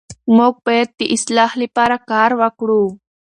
[0.37, 2.83] موږ باید د اصلاح لپاره کار وکړو.